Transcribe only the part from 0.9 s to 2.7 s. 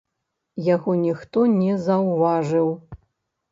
ніхто не заўважыў.